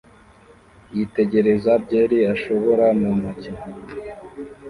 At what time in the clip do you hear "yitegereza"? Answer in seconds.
0.95-1.71